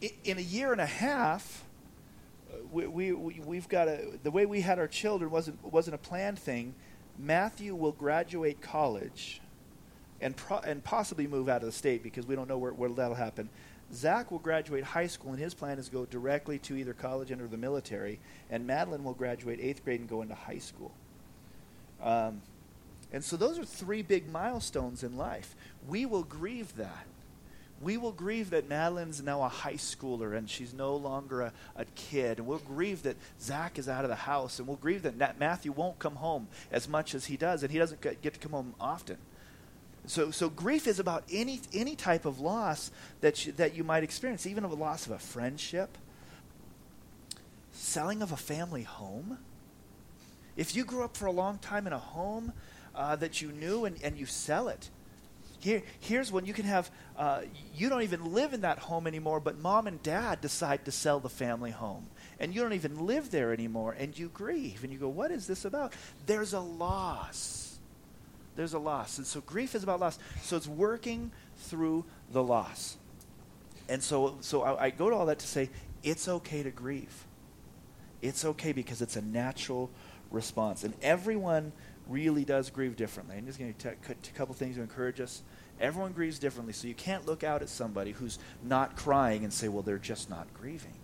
[0.00, 1.64] in a year and a half,
[2.50, 5.98] uh, we, we, we've got a, the way we had our children wasn't, wasn't a
[5.98, 6.74] planned thing.
[7.18, 9.40] Matthew will graduate college
[10.20, 12.90] and, pro- and possibly move out of the state because we don't know where, where
[12.90, 13.48] that'll happen.
[13.92, 17.46] Zach will graduate high school, and his plan is go directly to either college or
[17.46, 18.20] the military.
[18.50, 20.92] And Madeline will graduate eighth grade and go into high school.
[22.02, 22.42] Um,
[23.12, 25.56] and so those are three big milestones in life.
[25.88, 27.06] We will grieve that.
[27.80, 31.84] We will grieve that Madeline's now a high schooler and she's no longer a, a
[31.94, 32.38] kid.
[32.38, 34.58] And we'll grieve that Zach is out of the house.
[34.58, 37.62] And we'll grieve that Matthew won't come home as much as he does.
[37.62, 39.18] And he doesn't get to come home often.
[40.06, 44.02] So, so grief is about any, any type of loss that you, that you might
[44.02, 45.98] experience, even of a loss of a friendship,
[47.72, 49.38] selling of a family home.
[50.56, 52.52] If you grew up for a long time in a home
[52.94, 54.88] uh, that you knew and, and you sell it,
[55.60, 57.42] here, here's when you can have, uh,
[57.74, 61.20] you don't even live in that home anymore, but mom and dad decide to sell
[61.20, 62.06] the family home.
[62.38, 64.84] And you don't even live there anymore, and you grieve.
[64.84, 65.92] And you go, what is this about?
[66.26, 67.78] There's a loss.
[68.54, 69.18] There's a loss.
[69.18, 70.18] And so grief is about loss.
[70.42, 72.96] So it's working through the loss.
[73.88, 75.70] And so, so I, I go to all that to say,
[76.02, 77.24] it's okay to grieve.
[78.22, 79.90] It's okay because it's a natural
[80.30, 80.84] response.
[80.84, 81.72] And everyone
[82.08, 83.36] really does grieve differently.
[83.36, 85.42] I'm just going to a couple things to encourage us.
[85.80, 89.68] Everyone grieves differently, so you can't look out at somebody who's not crying and say,
[89.68, 90.94] well, they're just not grieving.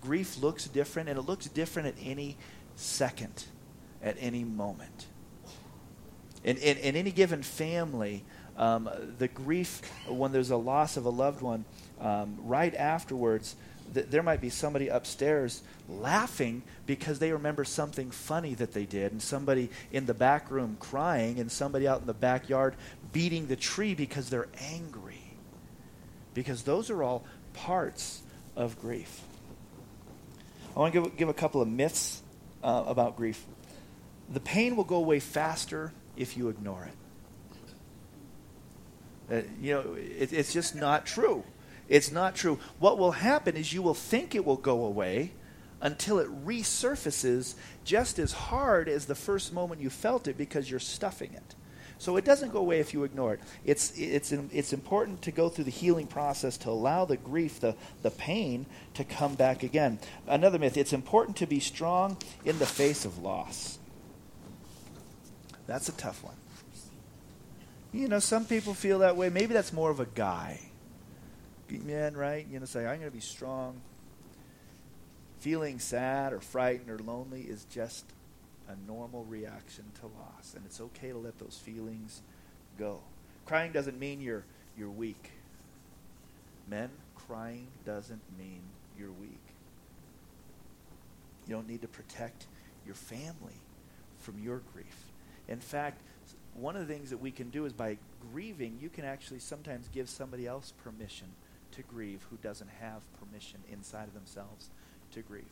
[0.00, 2.36] Grief looks different, and it looks different at any
[2.76, 3.44] second,
[4.02, 5.06] at any moment.
[6.42, 8.24] In, in, in any given family,
[8.56, 11.64] um, the grief when there's a loss of a loved one,
[12.00, 13.56] um, right afterwards,
[13.92, 19.12] th- there might be somebody upstairs laughing because they remember something funny that they did,
[19.12, 22.74] and somebody in the back room crying, and somebody out in the backyard
[23.12, 25.20] beating the tree because they're angry.
[26.32, 28.22] Because those are all parts
[28.56, 29.20] of grief.
[30.74, 32.22] I want to give, give a couple of myths
[32.62, 33.44] uh, about grief.
[34.32, 36.94] The pain will go away faster if you ignore it.
[39.30, 41.44] Uh, you know, it, it's just not true.
[41.88, 42.58] It's not true.
[42.78, 45.32] What will happen is you will think it will go away
[45.80, 50.80] until it resurfaces just as hard as the first moment you felt it because you're
[50.80, 51.54] stuffing it.
[51.98, 53.40] So it doesn't go away if you ignore it.
[53.64, 57.76] It's, it's, it's important to go through the healing process to allow the grief, the,
[58.02, 59.98] the pain, to come back again.
[60.26, 63.78] Another myth it's important to be strong in the face of loss.
[65.66, 66.34] That's a tough one.
[67.92, 69.28] You know, some people feel that way.
[69.28, 70.60] Maybe that's more of a guy
[71.78, 72.46] men, right?
[72.50, 73.80] You know, say, I'm going to be strong.
[75.40, 78.04] Feeling sad or frightened or lonely is just
[78.68, 82.22] a normal reaction to loss, and it's okay to let those feelings
[82.78, 83.00] go.
[83.44, 84.44] Crying doesn't mean you're
[84.76, 85.30] you're weak.
[86.68, 88.62] Men, crying doesn't mean
[88.98, 89.38] you're weak.
[91.46, 92.46] You don't need to protect
[92.86, 93.60] your family
[94.18, 95.12] from your grief.
[95.46, 96.00] In fact,
[96.54, 97.98] one of the things that we can do is by
[98.32, 101.26] grieving, you can actually sometimes give somebody else permission
[101.76, 104.70] to grieve who doesn't have permission inside of themselves
[105.12, 105.44] to grieve.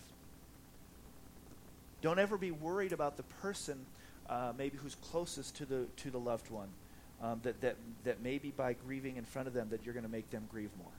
[2.00, 3.86] Don't ever be worried about the person
[4.28, 6.68] uh, maybe who's closest to the to the loved one.
[7.20, 10.10] Um, that, that, that maybe by grieving in front of them that you're going to
[10.10, 10.90] make them grieve more.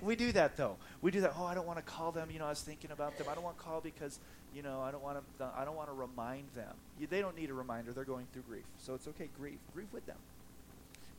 [0.00, 0.76] we do that though.
[1.02, 1.32] We do that.
[1.36, 2.30] Oh, I don't want to call them.
[2.30, 3.26] You know, I was thinking about them.
[3.28, 4.20] I don't want to call because
[4.54, 5.50] you know I don't want to.
[5.56, 6.74] I don't want to remind them.
[7.00, 7.92] You, they don't need a reminder.
[7.92, 9.28] They're going through grief, so it's okay.
[9.36, 9.58] Grieve.
[9.74, 10.18] Grieve with them.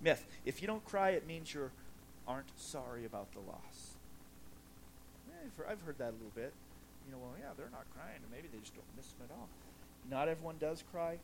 [0.01, 0.25] Myth.
[0.45, 1.71] If you don't cry, it means you
[2.27, 3.95] aren't sorry about the loss.
[5.69, 6.53] I've heard that a little bit.
[7.05, 9.33] You know, well, yeah, they're not crying, and maybe they just don't miss them at
[9.33, 9.47] all.
[10.09, 11.17] Not everyone does cry.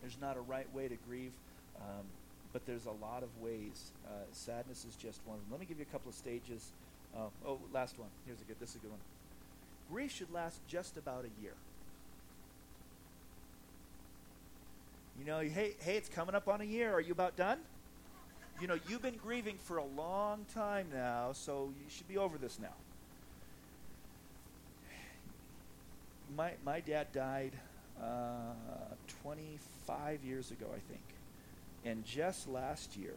[0.00, 1.32] There's not a right way to grieve,
[1.76, 2.04] um,
[2.52, 3.92] but there's a lot of ways.
[4.06, 5.38] Uh, sadness is just one.
[5.50, 6.72] Let me give you a couple of stages.
[7.16, 8.08] Uh, oh, last one.
[8.26, 8.56] Here's a good.
[8.58, 9.00] This is a good one.
[9.90, 11.54] Grief should last just about a year.
[15.18, 16.92] You know, hey, hey, it's coming up on a year.
[16.92, 17.58] Are you about done?
[18.62, 22.38] You know, you've been grieving for a long time now, so you should be over
[22.38, 22.68] this now.
[26.36, 27.54] My, my dad died
[28.00, 28.54] uh,
[29.24, 31.02] 25 years ago, I think.
[31.84, 33.16] And just last year,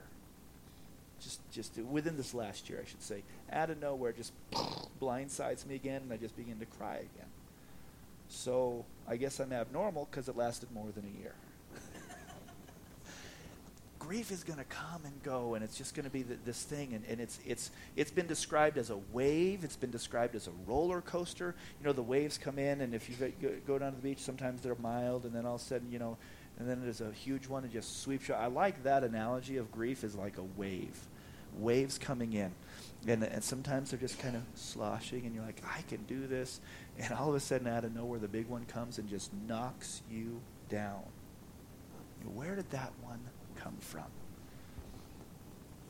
[1.21, 3.21] just just within this last year, I should say,
[3.51, 4.33] out of nowhere, just
[4.99, 7.29] blindsides me again, and I just begin to cry again.
[8.27, 11.35] So I guess I'm abnormal because it lasted more than a year
[14.05, 16.93] grief is going to come and go, and it's just going to be this thing.
[16.93, 19.63] And, and it's, it's, it's been described as a wave.
[19.63, 21.55] It's been described as a roller coaster.
[21.79, 24.19] You know, the waves come in, and if you go, go down to the beach,
[24.19, 26.17] sometimes they're mild, and then all of a sudden, you know,
[26.59, 28.35] and then there's a huge one and just sweeps you.
[28.35, 30.95] I like that analogy of grief is like a wave.
[31.57, 32.51] waves coming in.
[33.07, 36.59] And, and sometimes they're just kind of sloshing, and you're like, I can do this.
[36.99, 40.01] And all of a sudden, out of nowhere, the big one comes and just knocks
[40.09, 41.03] you down.
[42.33, 43.19] Where did that one
[43.61, 44.05] come from?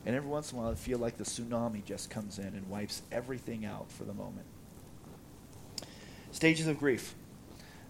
[0.06, 2.70] And every once in a while, I feel like the tsunami just comes in and
[2.70, 4.46] wipes everything out for the moment.
[6.32, 7.16] Stages of grief.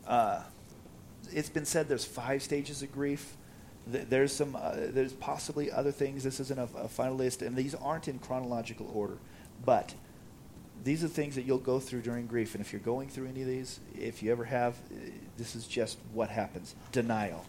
[0.08, 0.42] Uh,
[1.34, 3.36] it's been said there's five stages of grief.
[3.88, 4.56] There's some.
[4.56, 6.24] Uh, there's possibly other things.
[6.24, 9.18] This isn't a, a final list, and these aren't in chronological order.
[9.64, 9.94] But
[10.84, 12.56] these are things that you'll go through during grief.
[12.56, 15.68] And if you're going through any of these, if you ever have, uh, this is
[15.68, 16.76] just what happens.
[16.92, 17.46] Denial.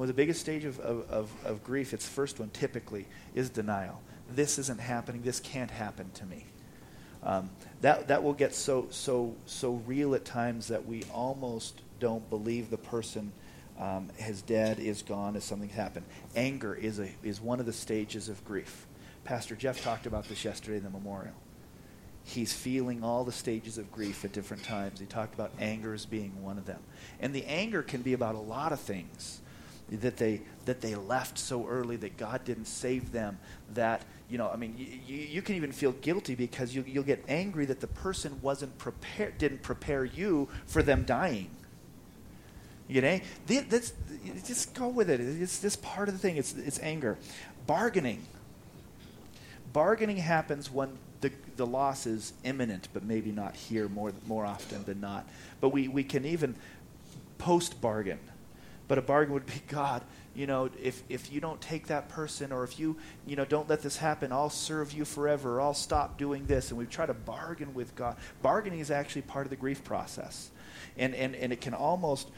[0.00, 3.04] Well, the biggest stage of, of, of, grief, its first one typically,
[3.34, 4.00] is denial.
[4.34, 5.20] This isn't happening.
[5.20, 6.46] This can't happen to me.
[7.22, 7.50] Um,
[7.82, 12.70] that, that will get so, so, so real at times that we almost don't believe
[12.70, 13.30] the person
[13.78, 16.06] um, is dead, is gone, is something happened.
[16.34, 18.86] Anger is, a, is one of the stages of grief.
[19.24, 21.34] Pastor Jeff talked about this yesterday in the memorial.
[22.24, 24.98] He's feeling all the stages of grief at different times.
[24.98, 26.80] He talked about anger as being one of them.
[27.20, 29.42] And the anger can be about a lot of things
[29.90, 33.38] that they that they left so early that God didn't save them
[33.74, 37.24] that you know I mean you, you can even feel guilty because you, you'll get
[37.28, 41.50] angry that the person wasn't prepared didn't prepare you for them dying
[42.90, 43.92] you know, that's,
[44.44, 45.20] just go with it.
[45.20, 46.36] It's just part of the thing.
[46.36, 47.18] It's, it's anger.
[47.68, 48.26] Bargaining.
[49.72, 54.82] Bargaining happens when the, the loss is imminent, but maybe not here more, more often
[54.84, 55.24] than not.
[55.60, 56.56] But we, we can even
[57.38, 58.18] post bargain.
[58.90, 60.02] But a bargain would be God,
[60.34, 63.68] you know, if, if you don't take that person or if you, you know, don't
[63.68, 66.70] let this happen, I'll serve you forever or I'll stop doing this.
[66.70, 68.16] And we try to bargain with God.
[68.42, 70.50] Bargaining is actually part of the grief process.
[70.98, 72.30] And, and, and it can almost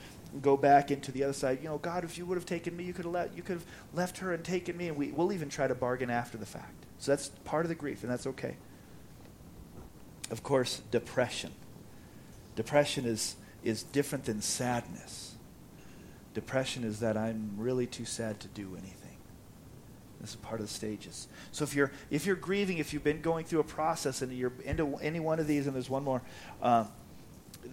[0.43, 1.60] go back into the other side.
[1.62, 3.55] You know, God, if you would have taken me, you could have let, you could
[3.55, 6.44] have left her and taken me, and we, we'll even try to bargain after the
[6.44, 6.84] fact.
[6.98, 8.56] So that's part of the grief, and that's okay.
[10.31, 11.52] Of course, depression.
[12.56, 15.31] Depression is is different than sadness.
[16.34, 19.02] Depression is that I'm really too sad to do anything.
[20.20, 21.26] This is part of the stages.
[21.50, 24.52] So if you're if you're grieving, if you've been going through a process and you're
[24.64, 26.23] into any one of these, and there's one more.
[26.62, 26.84] Uh,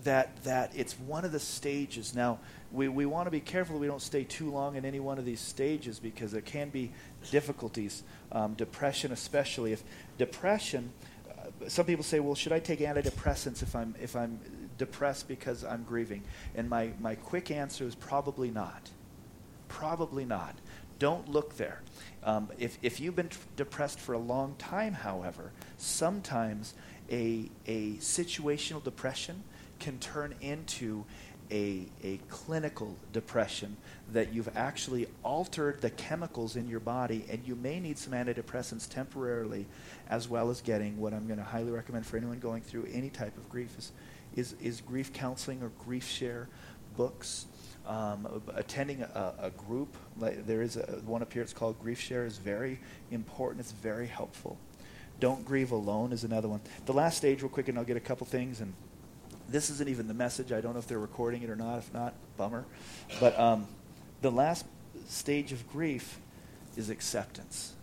[0.03, 2.15] that that it's one of the stages.
[2.15, 2.39] Now,
[2.71, 5.17] we, we want to be careful that we don't stay too long in any one
[5.17, 6.91] of these stages because there can be
[7.31, 8.03] difficulties.
[8.31, 9.83] Um, depression, especially if
[10.17, 10.91] depression.
[11.29, 14.39] Uh, some people say, "Well, should I take antidepressants if I'm if I'm
[14.79, 16.23] depressed because I'm grieving?"
[16.55, 18.89] And my my quick answer is probably not.
[19.67, 20.55] Probably not.
[20.97, 21.81] Don't look there.
[22.23, 26.73] Um, if if you've been t- depressed for a long time, however, sometimes
[27.11, 29.43] a a situational depression
[29.79, 31.05] can turn into
[31.51, 33.75] a, a clinical depression
[34.11, 38.87] that you've actually altered the chemicals in your body and you may need some antidepressants
[38.87, 39.65] temporarily
[40.09, 43.09] as well as getting what i'm going to highly recommend for anyone going through any
[43.09, 43.91] type of grief is,
[44.35, 46.47] is, is grief counseling or grief share
[46.95, 47.45] books
[47.87, 51.99] um, attending a, a, group like there is a, one up here it's called grief
[51.99, 52.79] share is very
[53.09, 54.57] important it's very helpful
[55.19, 58.01] don't grieve alone is another one the last stage real quick and i'll get a
[58.01, 58.73] couple things and
[59.51, 60.51] this isn't even the message.
[60.51, 61.79] I don't know if they're recording it or not.
[61.79, 62.65] If not, bummer.
[63.19, 63.67] But um,
[64.21, 64.65] the last
[65.07, 66.19] stage of grief
[66.77, 67.73] is acceptance.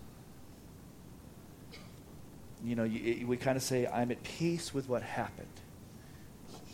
[2.64, 5.49] You know, you, we kind of say, I'm at peace with what happened.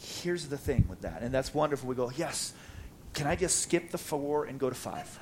[0.03, 1.23] Here's the thing with that.
[1.23, 1.89] And that's wonderful.
[1.89, 2.53] We go, yes,
[3.15, 5.19] can I just skip the four and go to five?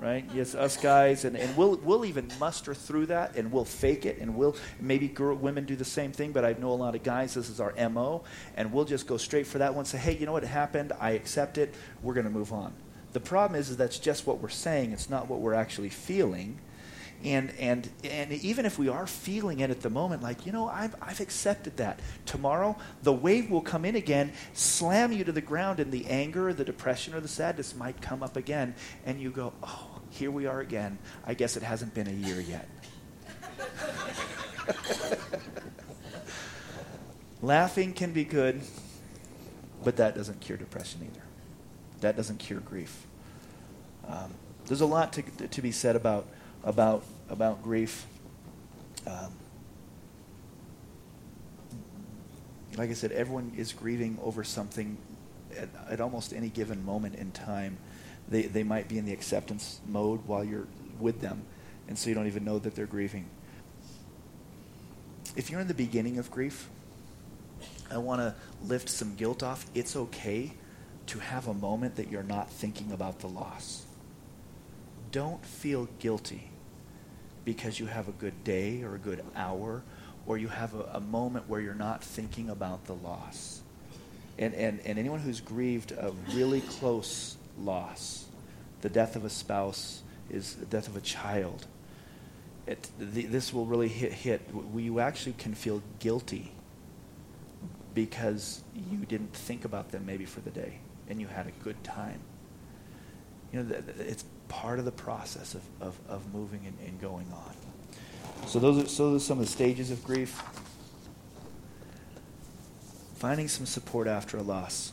[0.00, 0.24] right?
[0.34, 4.18] Yes, us guys, and, and we'll, we'll even muster through that and we'll fake it
[4.18, 7.02] and we'll, maybe girl, women do the same thing, but I know a lot of
[7.02, 8.24] guys, this is our MO,
[8.56, 10.92] and we'll just go straight for that one, say, hey, you know what happened?
[10.98, 11.74] I accept it.
[12.02, 12.72] We're going to move on.
[13.12, 14.92] The problem is, is that's just what we're saying.
[14.92, 16.58] It's not what we're actually feeling.
[17.22, 20.68] And, and, and even if we are feeling it at the moment, like, you know,
[20.68, 22.00] I've, I've accepted that.
[22.24, 26.48] Tomorrow, the wave will come in again, slam you to the ground, and the anger,
[26.48, 28.74] or the depression, or the sadness might come up again.
[29.04, 30.98] And you go, oh, here we are again.
[31.26, 32.68] I guess it hasn't been a year yet.
[37.42, 38.62] Laughing can be good,
[39.84, 41.22] but that doesn't cure depression either.
[42.00, 43.06] That doesn't cure grief.
[44.08, 44.32] Um,
[44.66, 46.26] there's a lot to, to be said about
[46.64, 48.06] about about grief.
[49.06, 49.32] Um,
[52.76, 54.96] like I said, everyone is grieving over something
[55.56, 57.78] at, at, almost any given moment in time.
[58.28, 60.68] They, they might be in the acceptance mode while you're
[61.00, 61.42] with them,
[61.88, 63.26] and so you don't even know that they're grieving.
[65.36, 66.68] If you're in the beginning of grief,
[67.90, 69.66] I want to lift some guilt off.
[69.74, 70.52] It's okay
[71.06, 73.84] to have a moment that you're not thinking about the loss.
[75.12, 76.50] Don't feel guilty
[77.44, 79.82] because you have a good day or a good hour
[80.26, 83.62] or you have a, a moment where you're not thinking about the loss.
[84.38, 88.26] And, and, and anyone who's grieved a really close loss,
[88.82, 91.66] the death of a spouse is the death of a child,
[92.66, 94.42] it, the, this will really hit, hit.
[94.74, 96.52] You actually can feel guilty
[97.94, 101.82] because you didn't think about them maybe for the day and you had a good
[101.82, 102.20] time.
[103.52, 107.54] You know, it's part of the process of, of, of moving and, and going on.
[108.46, 110.42] So those are, so those are some of the stages of grief.
[113.14, 114.92] Finding some support after a loss.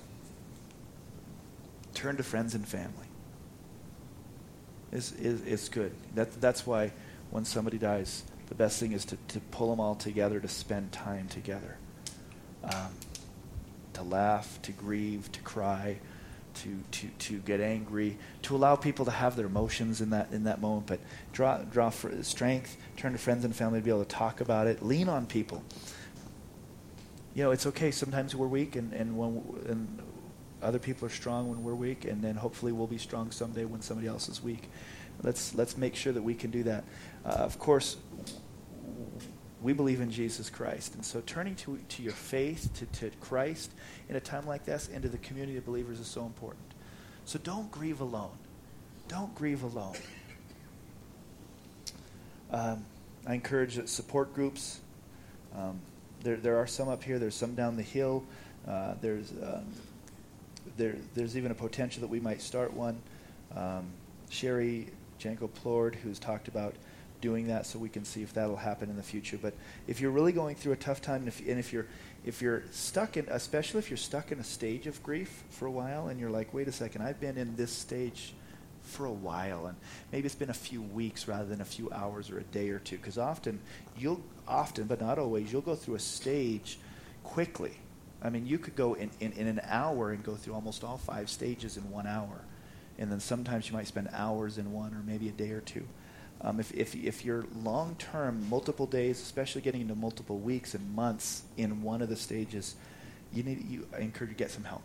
[1.93, 3.07] Turn to friends and family.
[4.91, 5.93] It's, it's good.
[6.13, 6.91] That, that's why
[7.31, 10.91] when somebody dies, the best thing is to, to pull them all together to spend
[10.91, 11.77] time together.
[12.63, 12.93] Um,
[13.93, 15.97] to laugh, to grieve, to cry,
[16.63, 20.43] to, to, to get angry, to allow people to have their emotions in that, in
[20.45, 20.99] that moment, but
[21.33, 21.89] draw, draw
[22.21, 25.25] strength, turn to friends and family to be able to talk about it, lean on
[25.25, 25.63] people.
[27.33, 27.91] You know, it's okay.
[27.91, 30.01] Sometimes we're weak, and, and, when, and
[30.61, 33.81] other people are strong when we're weak, and then hopefully we'll be strong someday when
[33.81, 34.69] somebody else is weak.
[35.23, 36.83] Let's, let's make sure that we can do that.
[37.25, 37.97] Uh, of course,
[39.61, 40.95] we believe in Jesus Christ.
[40.95, 43.71] And so turning to, to your faith, to, to Christ
[44.09, 46.65] in a time like this, and to the community of believers is so important.
[47.25, 48.31] So don't grieve alone.
[49.07, 49.95] Don't grieve alone.
[52.51, 52.85] Um,
[53.25, 54.79] I encourage support groups.
[55.55, 55.79] Um,
[56.23, 57.19] there, there are some up here.
[57.19, 58.23] There's some down the hill.
[58.67, 59.65] Uh, there's, um,
[60.77, 63.01] there, there's even a potential that we might start one.
[63.55, 63.87] Um,
[64.29, 66.75] Sherry Janko Plord, who's talked about
[67.21, 69.37] doing that so we can see if that'll happen in the future.
[69.41, 69.53] But
[69.87, 71.87] if you're really going through a tough time, and if, and if you're
[72.25, 75.71] if you're stuck in, especially if you're stuck in a stage of grief for a
[75.71, 78.33] while, and you're like, wait a second, I've been in this stage
[78.83, 79.77] for a while, and
[80.11, 82.79] maybe it's been a few weeks rather than a few hours or a day or
[82.79, 83.59] two, because often
[83.97, 86.79] you'll often, but not always, you'll go through a stage
[87.23, 87.77] quickly.
[88.21, 90.97] I mean, you could go in, in, in an hour and go through almost all
[90.97, 92.41] five stages in one hour.
[92.97, 95.85] And then sometimes you might spend hours in one or maybe a day or two.
[96.41, 100.95] Um, if, if, if you're long term, multiple days, especially getting into multiple weeks and
[100.95, 102.75] months in one of the stages,
[103.33, 104.83] you need you I encourage you to get some help.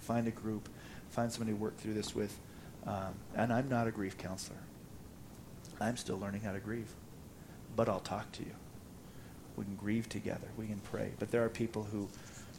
[0.00, 0.68] Find a group,
[1.10, 2.36] find somebody to work through this with.
[2.86, 4.58] Um, and I'm not a grief counselor.
[5.80, 6.92] I'm still learning how to grieve,
[7.74, 8.52] but I'll talk to you.
[9.56, 10.48] We can grieve together.
[10.56, 11.12] We can pray.
[11.18, 12.08] But there are people who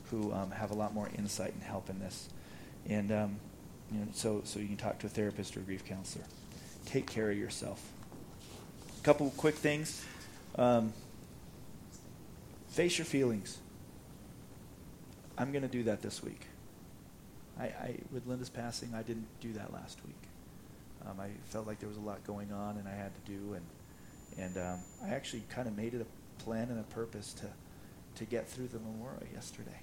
[0.10, 2.29] who um, have a lot more insight and help in this,
[2.88, 3.39] and um,
[3.91, 6.25] you know, so so you can talk to a therapist or a grief counselor.
[6.86, 7.91] Take care of yourself
[9.05, 10.03] couple quick things.
[10.55, 10.91] Um,
[12.69, 13.59] face your feelings.
[15.38, 16.41] I'm going to do that this week.
[17.59, 20.15] I, I, with Linda's passing, I didn't do that last week.
[21.05, 23.53] Um, I felt like there was a lot going on, and I had to do,
[23.53, 23.65] and
[24.39, 27.47] and um, I actually kind of made it a plan and a purpose to
[28.15, 29.81] to get through the memorial yesterday,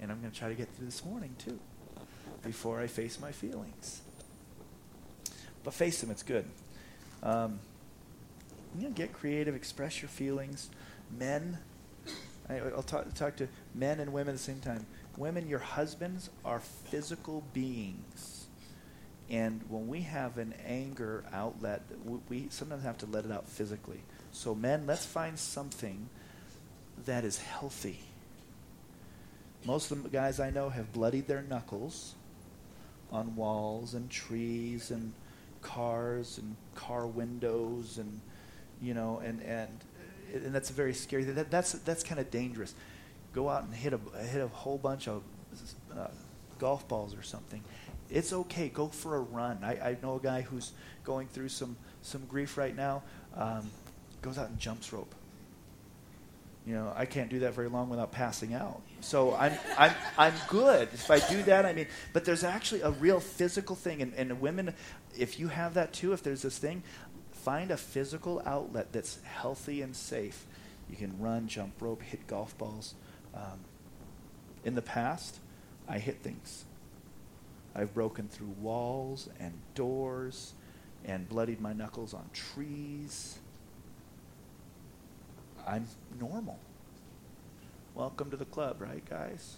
[0.00, 1.58] and I'm going to try to get through this morning too,
[2.44, 4.00] before I face my feelings.
[5.64, 6.44] But face them; it's good.
[7.24, 7.58] Um,
[8.78, 10.70] you know, get creative, express your feelings.
[11.18, 11.58] Men,
[12.48, 14.86] I, will talk, talk to men and women at the same time.
[15.16, 18.46] Women, your husbands are physical beings.
[19.30, 23.48] And when we have an anger outlet, we, we sometimes have to let it out
[23.48, 24.00] physically.
[24.32, 26.08] So, men, let's find something
[27.04, 28.00] that is healthy.
[29.64, 32.14] Most of the guys I know have bloodied their knuckles
[33.12, 35.12] on walls and trees and
[35.60, 38.20] cars and car windows and
[38.82, 39.70] you know, and and
[40.34, 41.24] and that's very scary.
[41.24, 42.74] That, that's that's kind of dangerous.
[43.32, 45.22] Go out and hit a hit a whole bunch of
[45.96, 46.08] uh,
[46.58, 47.62] golf balls or something.
[48.10, 48.68] It's okay.
[48.68, 49.60] Go for a run.
[49.62, 50.72] I, I know a guy who's
[51.04, 53.02] going through some some grief right now.
[53.36, 53.70] Um,
[54.20, 55.14] goes out and jumps rope.
[56.66, 58.82] You know, I can't do that very long without passing out.
[59.00, 61.66] So I'm, I'm, I'm good if I do that.
[61.66, 64.72] I mean, but there's actually a real physical thing, and, and women,
[65.18, 66.84] if you have that too, if there's this thing,
[67.42, 70.46] Find a physical outlet that's healthy and safe.
[70.88, 72.94] You can run, jump rope, hit golf balls.
[73.34, 73.58] Um,
[74.64, 75.40] in the past,
[75.88, 76.64] I hit things.
[77.74, 80.52] I've broken through walls and doors
[81.04, 83.40] and bloodied my knuckles on trees.
[85.66, 85.88] I'm
[86.20, 86.60] normal.
[87.96, 89.56] Welcome to the club, right, guys?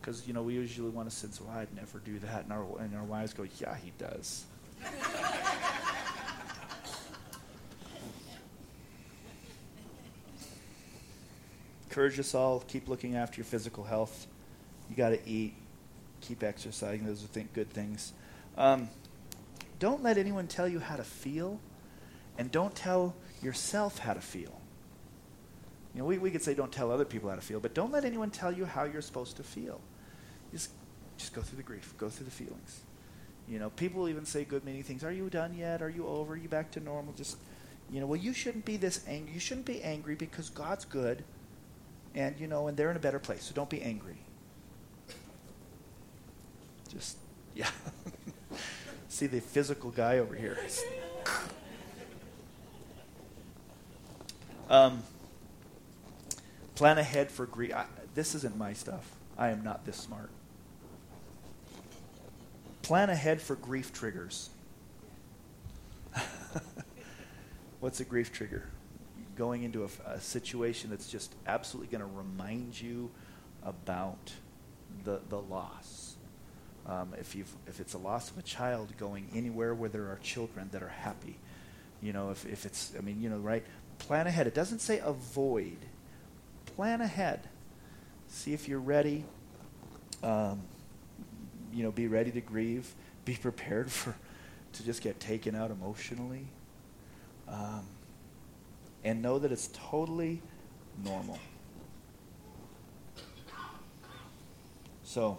[0.00, 2.42] Because, you know, we usually want to say, well, I'd never do that.
[2.42, 4.46] And our, and our wives go, yeah, he does.
[11.94, 14.26] encourage us all keep looking after your physical health.
[14.90, 15.54] You got to eat,
[16.20, 17.06] keep exercising.
[17.06, 18.12] Those are think good things.
[18.58, 18.88] Um,
[19.78, 21.60] don't let anyone tell you how to feel,
[22.36, 24.60] And don't tell yourself how to feel.
[25.94, 27.92] You know, we, we could say don't tell other people how to feel, but don't
[27.92, 29.80] let anyone tell you how you're supposed to feel.
[30.50, 30.70] Just,
[31.16, 32.80] just go through the grief, go through the feelings.
[33.48, 35.04] You know, people even say good meaning things.
[35.04, 35.80] Are you done yet?
[35.80, 36.32] Are you over?
[36.32, 37.12] Are you back to normal?
[37.12, 37.36] Just,
[37.88, 39.32] you know, well, you shouldn't be this angry.
[39.32, 41.22] You shouldn't be angry because God's good,
[42.14, 43.44] and you know, and they're in a better place.
[43.44, 44.18] So don't be angry.
[46.88, 47.16] Just,
[47.54, 47.70] yeah.
[49.08, 50.58] See the physical guy over here.
[54.70, 55.02] Um,
[56.74, 57.72] plan ahead for grief.
[58.14, 59.14] This isn't my stuff.
[59.36, 60.30] I am not this smart.
[62.82, 64.50] Plan ahead for grief triggers.
[67.80, 68.70] What's a grief trigger?
[69.36, 73.10] Going into a, a situation that's just absolutely going to remind you
[73.62, 74.32] about
[75.04, 76.16] the, the loss.
[76.86, 80.18] Um, if, you've, if it's a loss of a child going anywhere where there are
[80.22, 81.36] children that are happy,
[82.02, 83.64] you know, if, if it's, I mean, you know, right?
[83.98, 84.46] Plan ahead.
[84.46, 85.78] It doesn't say avoid.
[86.76, 87.48] Plan ahead.
[88.28, 89.24] See if you're ready.
[90.22, 90.60] Um,
[91.72, 92.94] you know, be ready to grieve.
[93.24, 94.14] Be prepared for
[94.74, 96.46] to just get taken out emotionally.
[97.48, 97.86] Um,
[99.04, 100.40] and know that it's totally
[101.04, 101.38] normal.
[105.02, 105.38] So,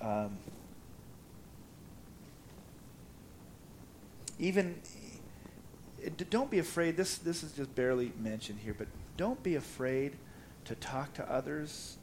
[0.00, 0.36] um,
[4.38, 4.80] even
[6.30, 6.96] don't be afraid.
[6.96, 10.16] This this is just barely mentioned here, but don't be afraid
[10.64, 11.98] to talk to others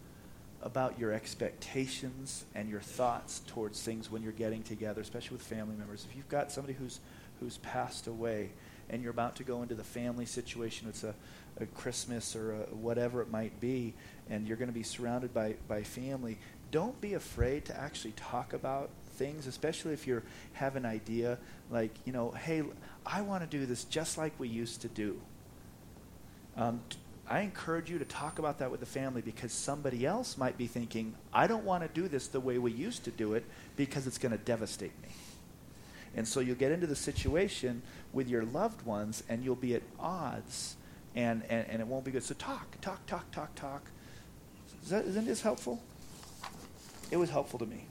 [0.62, 5.76] about your expectations and your thoughts towards things when you're getting together, especially with family
[5.76, 6.06] members.
[6.10, 7.00] If you've got somebody who's
[7.40, 8.52] who's passed away
[8.90, 11.14] and you're about to go into the family situation, it's a,
[11.60, 13.94] a Christmas or a, whatever it might be,
[14.30, 16.38] and you're going to be surrounded by, by family,
[16.72, 20.22] don't be afraid to actually talk about things, especially if you
[20.54, 21.38] have an idea
[21.72, 22.64] like, you know, hey,
[23.06, 25.20] I want to do this just like we used to do.
[26.58, 26.82] Um,
[27.28, 30.68] I encourage you to talk about that with the family because somebody else might be
[30.68, 34.06] thinking, I don't want to do this the way we used to do it because
[34.06, 35.10] it's going to devastate me.
[36.16, 37.82] And so you'll get into the situation
[38.14, 40.78] with your loved ones and you'll be at odds
[41.16, 42.24] and, and, and it won't be good.
[42.24, 43.84] So talk, talk, talk, talk, talk.
[44.84, 45.82] Is that, isn't this helpful?
[47.12, 47.86] It was helpful to me.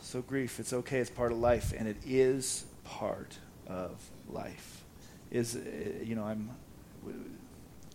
[0.00, 3.92] So, grief, it's okay, it's part of life, and it is part of
[4.30, 4.82] life.
[5.30, 5.60] Is, uh,
[6.02, 6.48] you know, I'm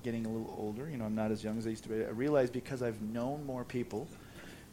[0.03, 2.05] getting a little older, you know, I'm not as young as I used to be.
[2.05, 4.07] I realize because I've known more people,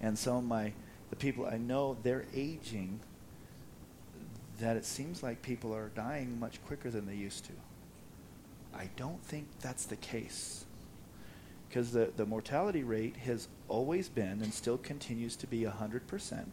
[0.03, 0.75] and some of my,
[1.11, 3.01] the people I know, they're aging,
[4.61, 7.53] that it seems like people are dying much quicker than they used to.
[8.75, 10.65] I don't think that's the case.
[11.69, 16.45] Because the, the mortality rate has always been and still continues to be 100%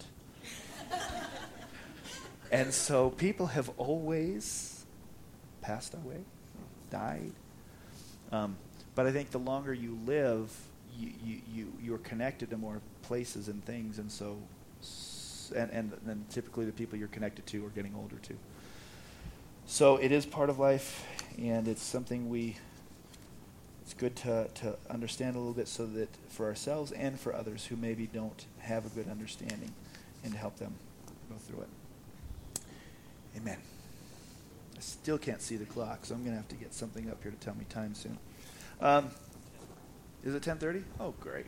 [2.52, 4.86] and so people have always
[5.62, 6.22] passed away,
[6.90, 7.34] died.
[8.32, 8.58] Um,
[8.96, 10.56] but I think the longer you live,
[10.98, 14.38] you, you, you, you're connected to more places and things, and so,
[15.56, 18.38] and, and then typically the people you're connected to are getting older too.
[19.66, 21.06] So it is part of life,
[21.38, 22.58] and it's something we,
[23.82, 27.66] it's good to, to understand a little bit so that for ourselves and for others
[27.66, 29.74] who maybe don't have a good understanding
[30.24, 30.74] and to help them
[31.30, 32.62] go through it.
[33.38, 33.58] Amen.
[34.76, 37.22] I still can't see the clock, so I'm going to have to get something up
[37.22, 38.18] here to tell me time soon.
[38.80, 39.10] Um,
[40.24, 40.84] is it 10:30?
[41.00, 41.46] Oh, great.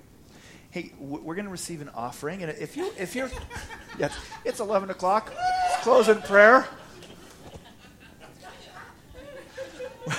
[0.71, 3.31] Hey, we're going to receive an offering, and if you if you're,
[3.99, 5.33] yes, it's 11 o'clock.
[5.81, 6.67] Close in prayer.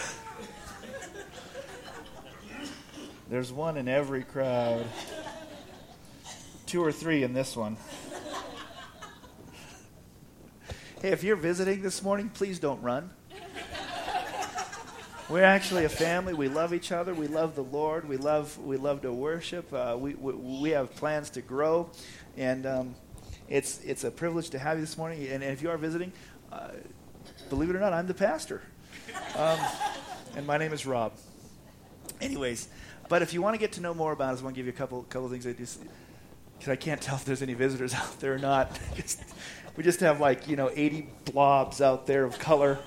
[3.28, 4.86] There's one in every crowd.
[6.66, 7.76] Two or three in this one.
[11.00, 13.10] Hey, if you're visiting this morning, please don't run.
[15.30, 16.34] We're actually a family.
[16.34, 17.14] We love each other.
[17.14, 18.08] We love the Lord.
[18.08, 19.72] We love we love to worship.
[19.72, 21.88] Uh, we, we, we have plans to grow,
[22.36, 22.96] and um,
[23.48, 25.28] it's it's a privilege to have you this morning.
[25.28, 26.12] And, if you are visiting,
[26.50, 26.70] uh,
[27.48, 28.60] believe it or not, I'm the pastor,
[29.36, 29.56] um,
[30.34, 31.12] and my name is Rob.
[32.20, 32.68] Anyways,
[33.08, 34.66] but if you want to get to know more about us, I want to give
[34.66, 35.64] you a couple couple things I do
[36.58, 38.76] because I can't tell if there's any visitors out there or not.
[39.76, 42.80] We just have like, you know, 80 blobs out there of color,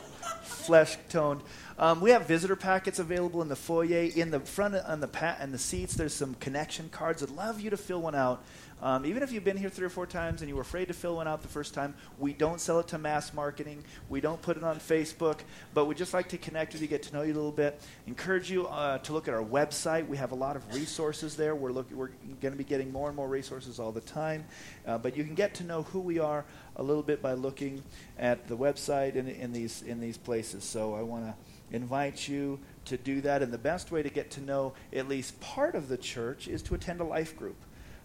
[0.43, 1.41] flesh toned.
[1.77, 4.09] Um, we have visitor packets available in the foyer.
[4.15, 7.23] In the front on the pa- and the seats, there's some connection cards.
[7.23, 8.43] I'd love you to fill one out.
[8.81, 10.93] Um, even if you've been here three or four times and you were afraid to
[10.93, 13.81] fill one out the first time, we don't sell it to mass marketing.
[14.09, 15.39] We don't put it on Facebook,
[15.73, 17.81] but we'd just like to connect with you, get to know you a little bit.
[18.07, 20.05] Encourage you uh, to look at our website.
[20.05, 21.55] We have a lot of resources there.
[21.55, 24.43] We're, look, we're going to be getting more and more resources all the time.
[24.85, 26.43] Uh, but you can get to know who we are,
[26.75, 27.83] a little bit by looking
[28.19, 30.63] at the website in, in these in these places.
[30.63, 31.33] So I want to
[31.73, 33.41] invite you to do that.
[33.41, 36.61] And the best way to get to know at least part of the church is
[36.63, 37.57] to attend a life group.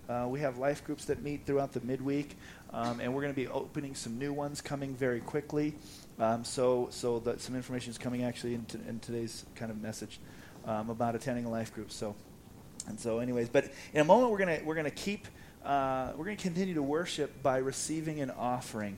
[0.08, 2.36] Uh, we have life groups that meet throughout the midweek,
[2.72, 5.74] um, and we're going to be opening some new ones coming very quickly.
[6.18, 9.82] Um, so, so that some information is coming actually in, t- in today's kind of
[9.82, 10.18] message
[10.64, 11.92] um, about attending a life group.
[11.92, 12.16] So,
[12.86, 15.26] and so, anyways, but in a moment we're gonna we're gonna keep
[15.64, 18.96] uh, we're gonna continue to worship by receiving an offering.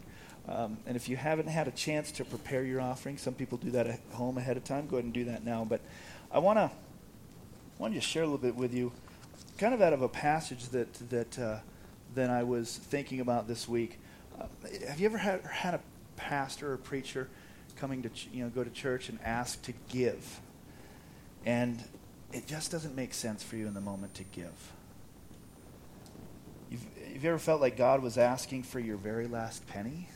[0.49, 3.71] Um, and if you haven't had a chance to prepare your offering, some people do
[3.71, 4.87] that at home ahead of time.
[4.87, 5.65] Go ahead and do that now.
[5.65, 5.81] But
[6.33, 6.71] I want to
[7.79, 8.93] want to just share a little bit with you,
[9.59, 11.59] kind of out of a passage that that uh,
[12.15, 13.99] that I was thinking about this week.
[14.41, 14.47] Uh,
[14.89, 15.81] have you ever had had a
[16.17, 17.29] pastor or preacher
[17.77, 20.41] coming to ch- you know go to church and ask to give,
[21.45, 21.83] and
[22.33, 24.73] it just doesn't make sense for you in the moment to give?
[26.71, 30.09] You've, have you ever felt like God was asking for your very last penny?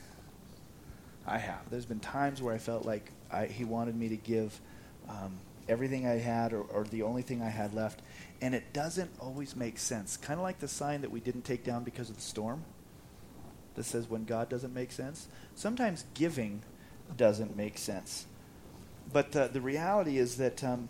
[1.26, 1.70] I have.
[1.70, 4.60] There's been times where I felt like I, He wanted me to give
[5.08, 8.00] um, everything I had or, or the only thing I had left,
[8.40, 10.16] and it doesn't always make sense.
[10.16, 12.64] Kind of like the sign that we didn't take down because of the storm
[13.74, 15.28] that says when God doesn't make sense.
[15.54, 16.62] Sometimes giving
[17.16, 18.26] doesn't make sense.
[19.12, 20.88] But uh, the reality is that um,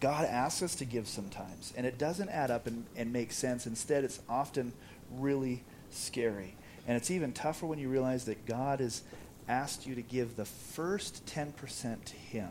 [0.00, 3.66] God asks us to give sometimes, and it doesn't add up and, and make sense.
[3.66, 4.72] Instead, it's often
[5.10, 6.54] really scary.
[6.86, 9.02] And it's even tougher when you realize that God has
[9.48, 12.50] asked you to give the first 10% to Him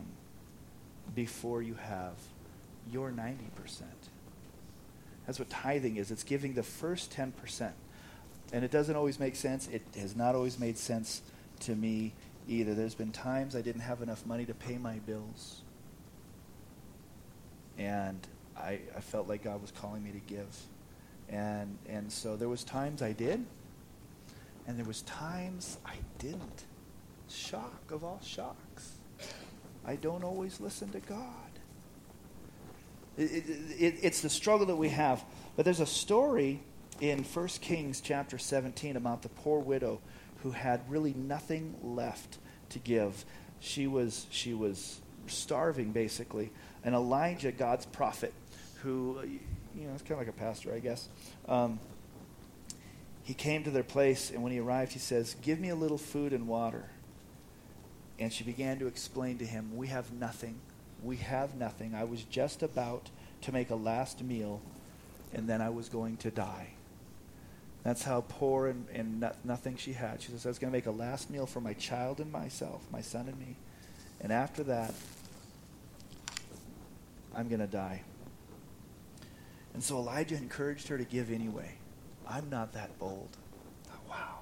[1.14, 2.14] before you have
[2.90, 3.82] your 90%.
[5.26, 6.10] That's what tithing is.
[6.10, 7.72] It's giving the first 10%.
[8.52, 9.68] And it doesn't always make sense.
[9.68, 11.22] It has not always made sense
[11.60, 12.12] to me
[12.48, 12.74] either.
[12.74, 15.62] There's been times I didn't have enough money to pay my bills.
[17.76, 18.20] And
[18.56, 20.56] I, I felt like God was calling me to give.
[21.28, 23.44] And, and so there was times I did,
[24.66, 26.64] and there was times I didn't.
[27.28, 28.98] Shock of all shocks.
[29.84, 31.20] I don't always listen to God.
[33.16, 33.46] It, it,
[33.78, 35.24] it, it's the struggle that we have.
[35.56, 36.60] But there's a story
[37.00, 40.00] in 1 Kings chapter 17 about the poor widow
[40.42, 42.38] who had really nothing left
[42.70, 43.24] to give.
[43.60, 46.50] She was, she was starving, basically.
[46.84, 48.32] And Elijah, God's prophet,
[48.82, 49.20] who,
[49.74, 51.08] you know, it's kind of like a pastor, I guess,
[51.48, 51.80] um,
[53.26, 55.98] he came to their place, and when he arrived, he says, Give me a little
[55.98, 56.84] food and water.
[58.20, 60.60] And she began to explain to him, We have nothing.
[61.02, 61.92] We have nothing.
[61.92, 63.10] I was just about
[63.42, 64.62] to make a last meal,
[65.34, 66.68] and then I was going to die.
[67.82, 70.22] That's how poor and, and not, nothing she had.
[70.22, 72.86] She says, I was going to make a last meal for my child and myself,
[72.92, 73.56] my son and me.
[74.20, 74.94] And after that,
[77.34, 78.02] I'm going to die.
[79.74, 81.74] And so Elijah encouraged her to give anyway.
[82.28, 83.36] I'm not that bold.
[83.90, 84.38] Oh, wow.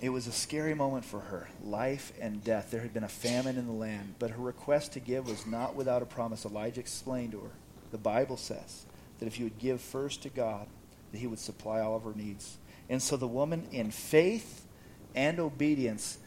[0.00, 2.70] It was a scary moment for her life and death.
[2.70, 5.74] There had been a famine in the land, but her request to give was not
[5.74, 6.44] without a promise.
[6.44, 7.52] Elijah explained to her
[7.94, 8.86] the Bible says
[9.20, 10.66] that if you would give first to God,
[11.12, 12.58] that he would supply all of her needs.
[12.90, 14.66] And so the woman, in faith
[15.14, 16.18] and obedience,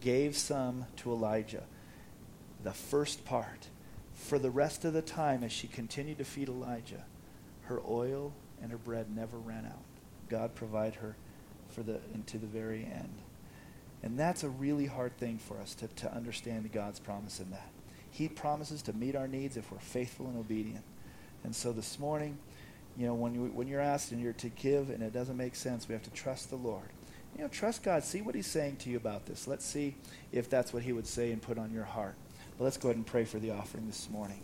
[0.00, 1.64] gave some to Elijah,
[2.64, 3.68] the first part.
[4.14, 7.04] For the rest of the time, as she continued to feed Elijah,
[7.64, 9.82] her oil and her bread never ran out.
[10.28, 11.16] God provided her
[11.68, 13.14] for the into the very end.
[14.02, 17.70] And that's a really hard thing for us to, to understand God's promise in that.
[18.10, 20.84] He promises to meet our needs if we're faithful and obedient.
[21.44, 22.36] And so this morning,
[22.96, 25.54] you know, when, you, when you're asked and you're to give and it doesn't make
[25.54, 26.88] sense, we have to trust the Lord.
[27.36, 28.04] You know, trust God.
[28.04, 29.46] See what He's saying to you about this.
[29.46, 29.96] Let's see
[30.32, 32.14] if that's what He would say and put on your heart.
[32.58, 34.42] But let's go ahead and pray for the offering this morning.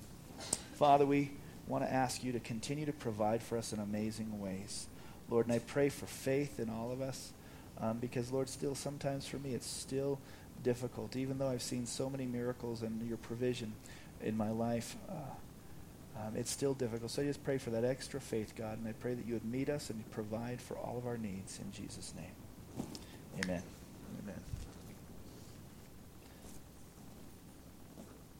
[0.74, 1.33] Father, we
[1.68, 4.87] want to ask you to continue to provide for us in amazing ways.
[5.31, 7.33] Lord, and I pray for faith in all of us
[7.78, 10.18] um, because, Lord, still sometimes for me it's still
[10.62, 13.72] difficult, even though I've seen so many miracles and your provision
[14.22, 14.96] in my life.
[15.09, 15.12] Uh,
[16.20, 17.11] um, it's still difficult.
[17.11, 19.44] So I just pray for that extra faith, God, and I pray that you would
[19.44, 22.87] meet us and provide for all of our needs in Jesus' name.
[23.44, 23.62] Amen.
[24.22, 24.40] Amen.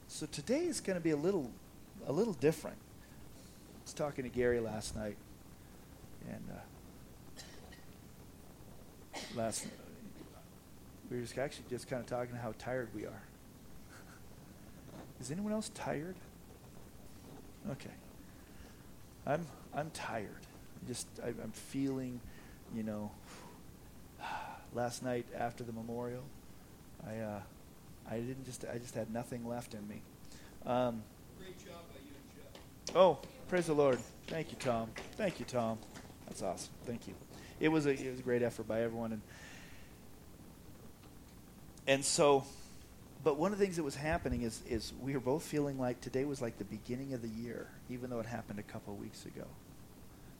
[0.07, 1.49] So today is going to be a little,
[2.05, 2.77] a little different.
[3.89, 5.17] Was talking to Gary last night,
[6.29, 6.59] and uh,
[9.35, 9.65] last
[11.09, 13.23] we were just actually just kind of talking how tired we are.
[15.19, 16.13] Is anyone else tired?
[17.71, 17.89] Okay.
[19.25, 20.45] I'm I'm tired.
[20.87, 22.21] Just I, I'm feeling,
[22.75, 23.09] you know.
[24.75, 26.25] Last night after the memorial,
[27.07, 27.39] I uh,
[28.07, 30.03] I didn't just I just had nothing left in me.
[30.63, 31.01] Um,
[31.39, 32.95] Great job by you and Jeff.
[32.95, 33.17] oh,
[33.49, 33.97] praise the Lord!
[34.27, 34.91] Thank you, Tom.
[35.13, 35.79] Thank you, Tom.
[36.27, 36.71] That's awesome.
[36.85, 37.15] Thank you.
[37.59, 39.21] It was a it was a great effort by everyone, and
[41.87, 42.43] and so,
[43.23, 45.99] but one of the things that was happening is is we were both feeling like
[45.99, 48.99] today was like the beginning of the year, even though it happened a couple of
[48.99, 49.45] weeks ago.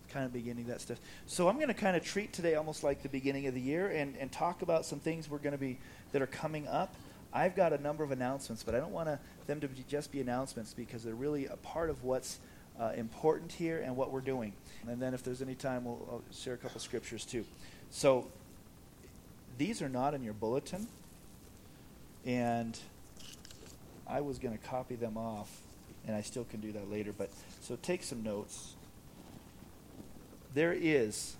[0.09, 0.99] Kind of beginning that stuff.
[1.25, 3.89] So I'm going to kind of treat today almost like the beginning of the year
[3.89, 5.79] and and talk about some things we're going to be
[6.11, 6.93] that are coming up.
[7.33, 9.09] I've got a number of announcements, but I don't want
[9.47, 12.37] them to be just be announcements because they're really a part of what's
[12.79, 14.53] uh, important here and what we're doing.
[14.87, 17.45] And then if there's any time, we'll I'll share a couple scriptures too.
[17.91, 18.27] So
[19.57, 20.87] these are not in your bulletin,
[22.25, 22.77] and
[24.07, 25.49] I was going to copy them off,
[26.07, 27.13] and I still can do that later.
[27.15, 27.29] But
[27.61, 28.73] so take some notes.
[30.53, 31.35] There is,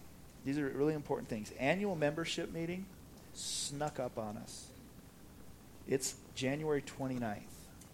[0.46, 1.52] these are really important things.
[1.60, 2.86] Annual membership meeting
[3.34, 4.68] snuck up on us.
[5.88, 7.40] It's January 29th,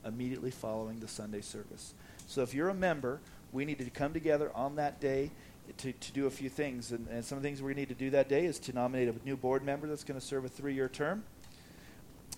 [0.06, 1.94] immediately following the Sunday service.
[2.28, 3.20] So if you're a member,
[3.56, 5.32] we need to come together on that day
[5.78, 6.92] to, to do a few things.
[6.92, 9.08] And, and some of the things we need to do that day is to nominate
[9.08, 11.24] a new board member that's going to serve a three year term.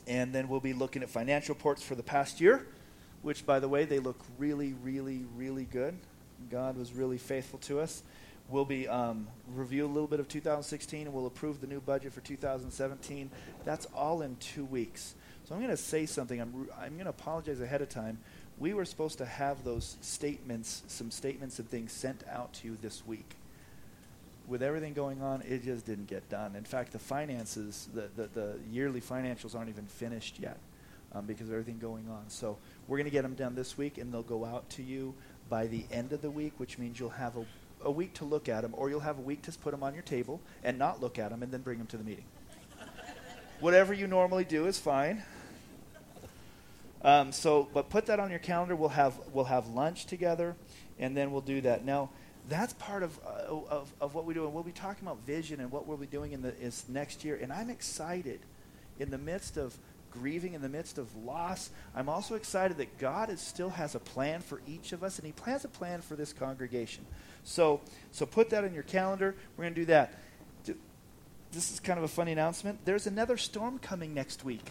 [0.06, 2.66] And then we'll be looking at financial reports for the past year,
[3.24, 5.98] which, by the way, they look really, really, really good.
[6.50, 8.04] God was really faithful to us.
[8.48, 12.14] We'll be um, review a little bit of 2016, and we'll approve the new budget
[12.14, 13.30] for 2017.
[13.66, 15.16] That's all in two weeks.
[15.44, 16.40] So I'm going to say something.
[16.40, 18.20] I'm, I'm going to apologize ahead of time.
[18.60, 22.78] We were supposed to have those statements, some statements and things sent out to you
[22.82, 23.36] this week.
[24.48, 26.56] With everything going on, it just didn't get done.
[26.56, 30.58] In fact, the finances, the, the, the yearly financials aren't even finished yet
[31.14, 32.24] um, because of everything going on.
[32.30, 35.14] So we're going to get them done this week, and they'll go out to you
[35.50, 37.46] by the end of the week, which means you'll have a,
[37.84, 39.94] a week to look at them, or you'll have a week to put them on
[39.94, 42.26] your table and not look at them and then bring them to the meeting.
[43.60, 45.24] Whatever you normally do is fine.
[47.02, 48.76] Um, so, but put that on your calendar.
[48.76, 50.56] We'll have we'll have lunch together,
[51.00, 51.86] and then we'll do that.
[51.86, 52.10] Now,
[52.50, 55.60] that's part of uh, of, of what we do, and we'll be talking about vision
[55.60, 57.40] and what we'll be doing in the is next year.
[57.42, 58.40] And I'm excited,
[59.00, 59.78] in the midst of
[60.12, 61.70] grieving, in the midst of loss.
[61.96, 65.26] I'm also excited that God is, still has a plan for each of us, and
[65.26, 67.06] He plans a plan for this congregation.
[67.44, 67.82] So,
[68.12, 69.36] so put that on your calendar.
[69.56, 70.14] We're going to do that.
[71.52, 72.80] This is kind of a funny announcement.
[72.84, 74.70] There's another storm coming next week.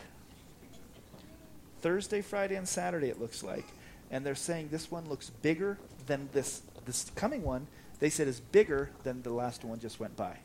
[1.87, 3.65] Thursday, Friday, and Saturday, it looks like.
[4.11, 7.69] And they're saying this one looks bigger than this, this coming one.
[8.01, 10.37] They said is bigger than the last one just went by.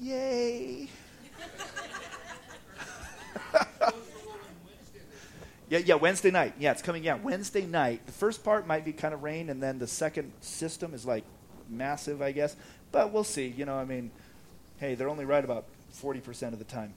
[0.00, 0.88] Yay!
[5.68, 6.54] yeah, yeah, Wednesday night.
[6.58, 7.04] Yeah, it's coming.
[7.04, 8.06] Yeah, Wednesday night.
[8.06, 11.22] The first part might be kind of rain, and then the second system is like
[11.68, 12.56] massive, I guess.
[12.90, 13.46] But we'll see.
[13.46, 14.10] You know, I mean,
[14.78, 15.66] hey, they're only right about
[16.02, 16.94] 40% of the time.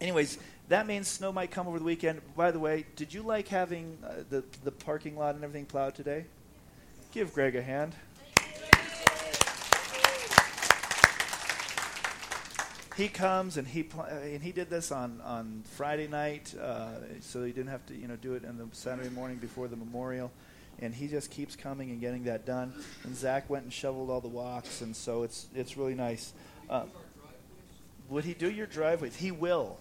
[0.00, 2.20] Anyways, that means snow might come over the weekend.
[2.36, 5.94] By the way, did you like having uh, the the parking lot and everything plowed
[5.94, 6.24] today?
[7.12, 7.94] Give Greg a hand.
[12.96, 16.90] He comes and he pl- uh, and he did this on on Friday night, uh,
[17.20, 19.76] so he didn't have to you know do it in the Saturday morning before the
[19.76, 20.30] memorial.
[20.80, 22.72] And he just keeps coming and getting that done.
[23.04, 26.32] And Zach went and shoveled all the walks, and so it's it's really nice.
[26.68, 26.84] Uh,
[28.08, 29.16] would he do your driveways?
[29.16, 29.78] He will.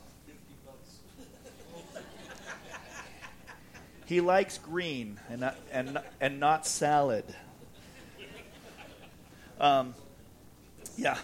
[4.13, 7.26] He likes green and not, and, and not salad.
[9.60, 9.95] Um,
[10.95, 11.17] yeah.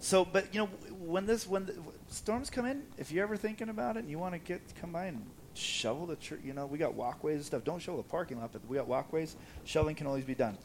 [0.00, 0.66] So, but you know,
[0.98, 1.76] when this when the
[2.08, 4.90] storms come in, if you're ever thinking about it and you want to get come
[4.90, 7.62] by and shovel the church, you know, we got walkways and stuff.
[7.62, 9.36] Don't shovel the parking lot, but we got walkways.
[9.64, 10.58] Shoveling can always be done.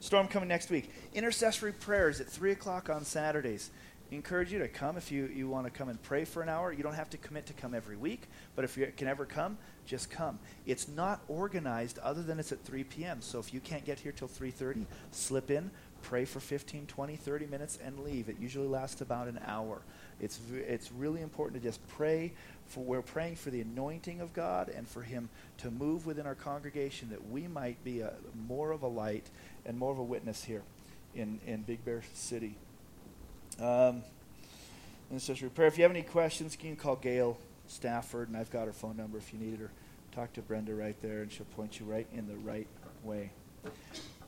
[0.00, 0.90] Storm coming next week.
[1.14, 3.70] Intercessory prayers at three o'clock on Saturdays
[4.10, 6.72] encourage you to come if you, you want to come and pray for an hour.
[6.72, 8.22] You don't have to commit to come every week,
[8.56, 10.38] but if you can ever come, just come.
[10.66, 13.20] It's not organized other than it's at 3 p.m.
[13.20, 15.70] So if you can't get here till 3:30, slip in,
[16.02, 18.28] pray for 15, 20, 30 minutes and leave.
[18.28, 19.82] It usually lasts about an hour.
[20.20, 22.32] It's it's really important to just pray
[22.66, 26.34] for we're praying for the anointing of God and for him to move within our
[26.34, 28.12] congregation that we might be a,
[28.46, 29.30] more of a light
[29.64, 30.62] and more of a witness here
[31.14, 32.56] in in Big Bear City.
[33.60, 34.04] Um,
[35.10, 35.66] intercessory prayer.
[35.66, 38.96] If you have any questions, you can call Gail Stafford, and I've got her phone
[38.96, 39.72] number if you need or
[40.12, 42.68] talk to Brenda right there, and she'll point you right in the right
[43.02, 43.32] way.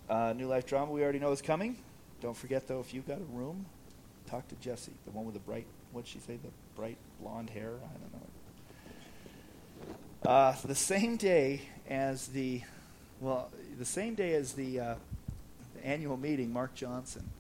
[0.09, 1.77] Uh, New Life Drama, we already know is coming.
[2.21, 3.67] Don't forget, though, if you've got a room,
[4.29, 7.75] talk to Jesse, the one with the bright, what'd she say, the bright blonde hair?
[7.75, 8.13] I don't
[10.25, 10.31] know.
[10.31, 12.63] Uh, the same day as the,
[13.21, 14.95] well, the same day as the, uh,
[15.77, 17.31] the annual meeting, Mark Johnson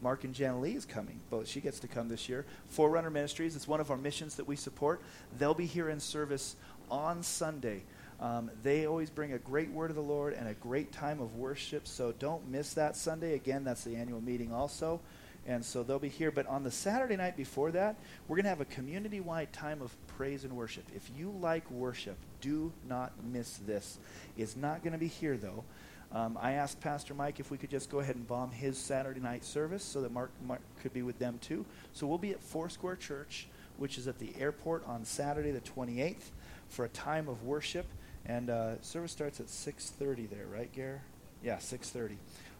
[0.00, 1.20] Mark and Jan Lee is coming.
[1.30, 2.44] Both she gets to come this year.
[2.68, 5.02] Forerunner Ministries is one of our missions that we support.
[5.38, 6.56] They'll be here in service
[6.90, 7.82] on Sunday.
[8.20, 11.36] Um, they always bring a great word of the Lord and a great time of
[11.36, 11.86] worship.
[11.86, 13.34] So don't miss that Sunday.
[13.34, 15.00] Again, that's the annual meeting also.
[15.46, 16.30] And so they'll be here.
[16.30, 19.80] But on the Saturday night before that, we're going to have a community wide time
[19.80, 20.84] of praise and worship.
[20.94, 23.98] If you like worship, do not miss this.
[24.36, 25.64] It's not going to be here, though.
[26.10, 29.20] Um, I asked Pastor Mike if we could just go ahead and bomb his Saturday
[29.20, 31.66] night service so that Mark, Mark could be with them too.
[31.92, 36.30] So we'll be at Foursquare Church, which is at the airport on Saturday the 28th
[36.68, 37.86] for a time of worship.
[38.24, 41.02] And uh, service starts at 6.30 there, right, Gare?
[41.42, 42.16] Yeah, 6.30.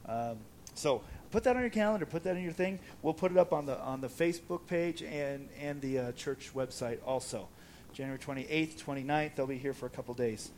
[0.06, 0.38] Um,
[0.74, 2.06] so put that on your calendar.
[2.06, 2.78] Put that in your thing.
[3.02, 6.52] We'll put it up on the on the Facebook page and and the uh, church
[6.54, 7.48] website also.
[7.92, 9.34] January 28th, 29th.
[9.34, 10.50] They'll be here for a couple days.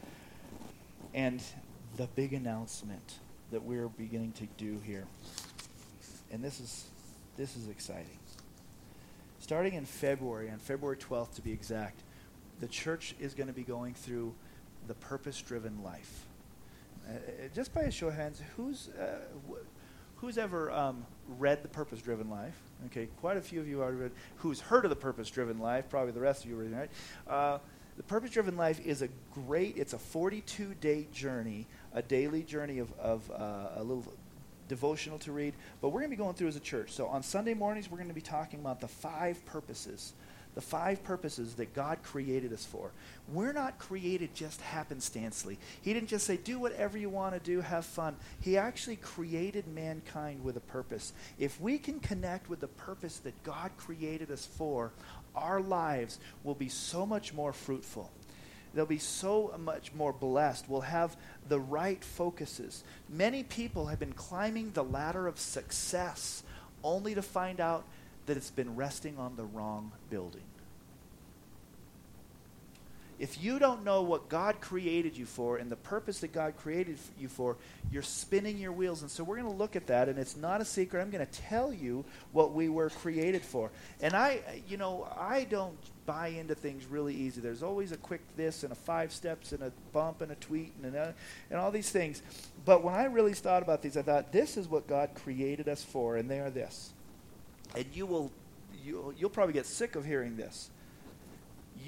[1.15, 1.43] And
[1.97, 3.19] the big announcement
[3.51, 5.07] that we're beginning to do here.
[6.33, 6.85] And this is
[7.37, 8.19] this is exciting.
[9.39, 12.03] Starting in February, on February 12th to be exact,
[12.61, 14.35] the church is going to be going through
[14.87, 16.27] the purpose-driven life.
[17.09, 19.19] Uh, uh, just by a show of hands, who's uh,
[19.51, 19.65] wh-
[20.17, 21.07] who's ever um,
[21.39, 22.61] read the Purpose-Driven Life?
[22.87, 24.13] Okay, quite a few of you already read.
[24.37, 25.89] Who's heard of the Purpose-Driven Life?
[25.89, 26.91] Probably the rest of you right?
[27.27, 27.59] Uh,
[27.97, 32.79] the Purpose Driven Life is a great, it's a 42 day journey, a daily journey
[32.79, 34.05] of, of uh, a little
[34.69, 35.55] devotional to read.
[35.81, 36.93] But we're going to be going through as a church.
[36.93, 40.13] So on Sunday mornings, we're going to be talking about the five purposes.
[40.57, 42.91] The five purposes that God created us for.
[43.33, 45.59] We're not created just happenstancely.
[45.81, 48.17] He didn't just say, do whatever you want to do, have fun.
[48.41, 51.13] He actually created mankind with a purpose.
[51.39, 54.91] If we can connect with the purpose that God created us for,
[55.37, 58.11] our lives will be so much more fruitful.
[58.75, 60.69] They'll be so much more blessed.
[60.69, 61.17] We'll have
[61.49, 62.85] the right focuses.
[63.09, 66.43] Many people have been climbing the ladder of success
[66.85, 67.85] only to find out
[68.27, 70.43] that it's been resting on the wrong building.
[73.21, 76.97] If you don't know what God created you for and the purpose that God created
[77.19, 77.59] you for,
[77.93, 79.03] you're spinning your wheels.
[79.03, 81.03] And so we're going to look at that, and it's not a secret.
[81.03, 83.71] I'm going to tell you what we were created for.
[84.01, 87.43] And I, you know, I don't buy into things really easy.
[87.43, 90.73] There's always a quick this and a five steps and a bump and a tweet
[90.83, 91.15] and, a,
[91.51, 92.23] and all these things.
[92.65, 95.85] But when I really thought about these, I thought, this is what God created us
[95.85, 96.95] for, and they are this.
[97.77, 98.33] And you will,
[98.83, 100.71] you, you'll probably get sick of hearing this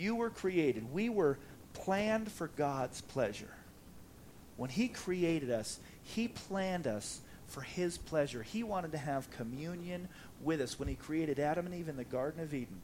[0.02, 0.92] you were created.
[0.92, 1.38] We were
[1.72, 3.54] planned for God's pleasure.
[4.56, 8.42] When He created us, He planned us for His pleasure.
[8.42, 10.08] He wanted to have communion
[10.42, 10.78] with us.
[10.78, 12.80] When He created Adam and Eve in the Garden of Eden,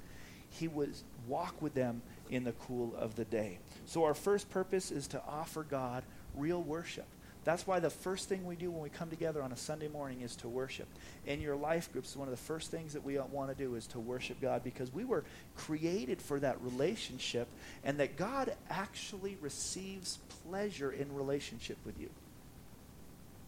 [0.50, 0.94] He would
[1.26, 3.58] walk with them in the cool of the day.
[3.86, 6.04] So, our first purpose is to offer God
[6.34, 7.06] real worship.
[7.48, 10.20] That's why the first thing we do when we come together on a Sunday morning
[10.20, 10.86] is to worship.
[11.26, 13.86] In your life groups, one of the first things that we want to do is
[13.86, 15.24] to worship God because we were
[15.56, 17.48] created for that relationship
[17.84, 22.10] and that God actually receives pleasure in relationship with you.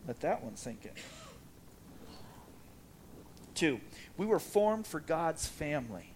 [0.08, 0.92] Let that one sink in.
[3.54, 3.80] Two,
[4.16, 6.14] we were formed for God's family.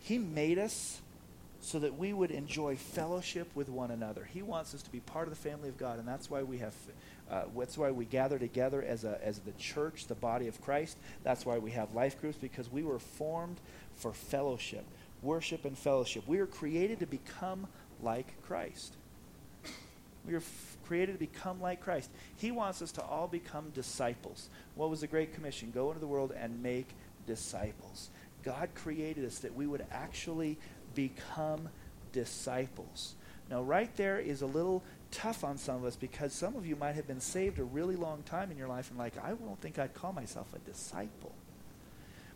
[0.00, 1.00] He made us
[1.62, 4.28] so that we would enjoy fellowship with one another.
[4.34, 6.58] He wants us to be part of the family of God, and that's why we
[6.58, 6.74] have.
[7.30, 10.98] Uh, that's why we gather together as a as the church, the body of Christ.
[11.22, 13.58] That's why we have life groups because we were formed
[13.94, 14.84] for fellowship,
[15.22, 16.24] worship, and fellowship.
[16.26, 17.68] We were created to become
[18.02, 18.96] like Christ.
[20.26, 22.10] We were f- created to become like Christ.
[22.36, 24.50] He wants us to all become disciples.
[24.74, 25.70] What was the Great Commission?
[25.72, 26.88] Go into the world and make
[27.26, 28.10] disciples.
[28.42, 30.58] God created us that we would actually
[30.94, 31.68] become
[32.12, 33.14] disciples.
[33.50, 36.76] Now, right there is a little tough on some of us because some of you
[36.76, 39.60] might have been saved a really long time in your life and, like, I don't
[39.60, 41.34] think I'd call myself a disciple.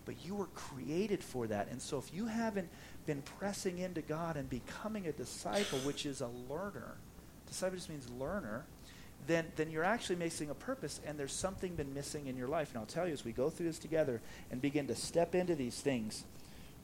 [0.04, 1.68] But you were created for that.
[1.70, 2.68] And so, if you haven't
[3.06, 6.96] been pressing into God and becoming a disciple, which is a learner,
[7.46, 8.66] disciple just means learner,
[9.26, 12.70] then, then you're actually missing a purpose and there's something been missing in your life.
[12.70, 15.54] And I'll tell you, as we go through this together and begin to step into
[15.54, 16.24] these things,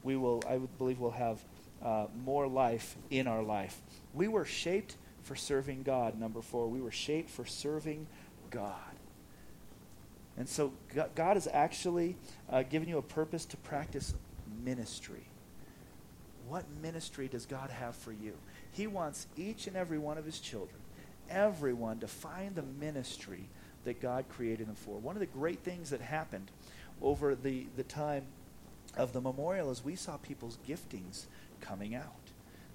[0.03, 1.45] we will, I believe, we'll have
[1.85, 3.81] uh, more life in our life.
[4.14, 6.68] We were shaped for serving God, number four.
[6.68, 8.07] We were shaped for serving
[8.51, 8.75] God.
[10.37, 10.72] And so
[11.14, 12.16] God has actually
[12.51, 14.14] uh, given you a purpose to practice
[14.64, 15.26] ministry.
[16.49, 18.35] What ministry does God have for you?
[18.72, 20.80] He wants each and every one of his children,
[21.28, 23.49] everyone, to find the ministry
[23.85, 24.99] that God created them for.
[24.99, 26.51] One of the great things that happened
[27.01, 28.24] over the, the time
[28.97, 31.26] of the memorial is we saw people's giftings
[31.63, 32.13] coming out.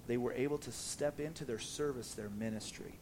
[0.08, 2.94] They were able to step into their service, their ministry.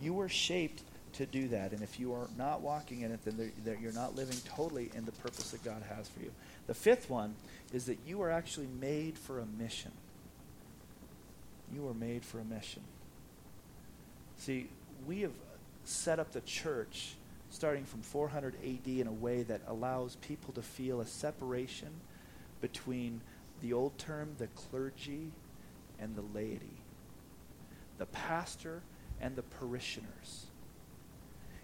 [0.00, 0.82] You were shaped
[1.14, 1.72] to do that.
[1.72, 5.12] And if you are not walking in it, then you're not living totally in the
[5.12, 6.30] purpose that God has for you.
[6.66, 7.34] The fifth one
[7.72, 9.90] is that you are actually made for a mission.
[11.74, 12.82] You were made for a mission.
[14.38, 14.68] See,
[15.06, 15.32] we have
[15.84, 17.14] set up the church
[17.50, 21.88] starting from 400 AD in a way that allows people to feel a separation
[22.60, 23.20] between
[23.60, 25.32] the old term, the clergy,
[26.00, 26.78] and the laity,
[27.98, 28.82] the pastor
[29.20, 30.46] and the parishioners.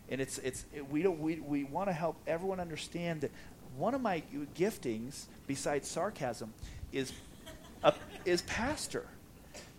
[0.09, 3.31] And it's, it's, it, we, don't, we, we want to help everyone understand that
[3.77, 4.23] one of my
[4.57, 6.53] giftings, besides sarcasm,
[6.93, 7.13] is,
[7.83, 7.93] a,
[8.25, 9.07] is pastor.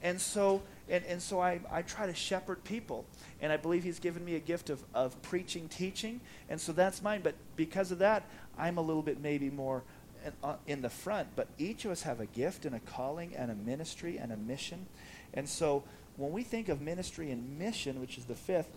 [0.03, 3.05] And so, and, and so I, I try to shepherd people.
[3.41, 6.19] And I believe he's given me a gift of, of preaching, teaching.
[6.49, 7.21] And so that's mine.
[7.23, 8.23] But because of that,
[8.57, 9.83] I'm a little bit maybe more
[10.27, 11.29] in, uh, in the front.
[11.35, 14.37] But each of us have a gift and a calling and a ministry and a
[14.37, 14.85] mission.
[15.33, 15.83] And so
[16.17, 18.69] when we think of ministry and mission, which is the fifth,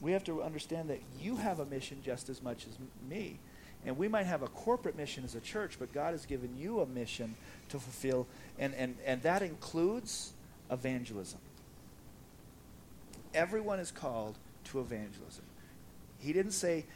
[0.00, 2.76] we have to understand that you have a mission just as much as
[3.08, 3.38] me.
[3.86, 6.80] And we might have a corporate mission as a church, but God has given you
[6.80, 7.34] a mission
[7.68, 8.26] to fulfill,
[8.58, 10.32] and, and, and that includes
[10.70, 11.40] evangelism.
[13.34, 15.44] Everyone is called to evangelism.
[16.18, 16.86] He didn't say,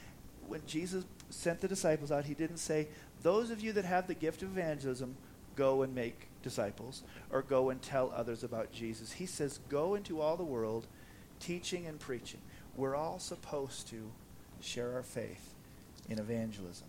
[0.47, 2.89] when Jesus sent the disciples out, he didn't say,
[3.23, 5.17] those of you that have the gift of evangelism,
[5.57, 9.13] go and make disciples or go and tell others about Jesus.
[9.13, 10.87] He says, go into all the world
[11.41, 12.41] teaching and preaching.
[12.77, 14.11] We're all supposed to
[14.61, 15.55] share our faith
[16.09, 16.87] in evangelism.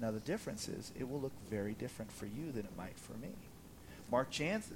[0.00, 3.12] Now, the difference is it will look very different for you than it might for
[3.14, 3.30] me.
[4.10, 4.28] Mark,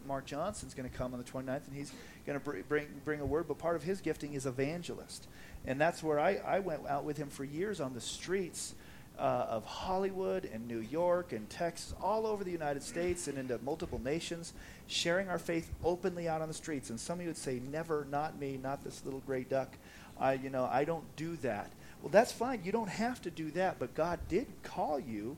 [0.06, 1.92] Mark Johnson's going to come on the 29th, and he's
[2.26, 5.26] going to br- bring, bring a word, but part of his gifting is evangelist.
[5.66, 8.74] And that's where I, I went out with him for years on the streets
[9.18, 13.58] uh, of Hollywood and New York and Texas, all over the United States and into
[13.64, 14.52] multiple nations,
[14.86, 16.90] sharing our faith openly out on the streets.
[16.90, 19.76] And some of you would say, never, not me, not this little gray duck.
[20.20, 21.72] I, you know, I don't do that.
[22.02, 22.62] Well, that's fine.
[22.64, 25.36] You don't have to do that, but God did call you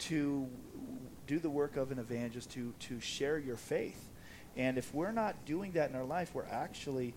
[0.00, 0.46] to
[1.26, 4.08] do the work of an evangelist, to, to share your faith.
[4.56, 7.14] And if we're not doing that in our life, we're actually,